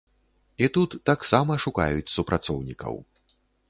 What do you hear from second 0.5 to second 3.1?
І тут таксама шукаюць супрацоўнікаў.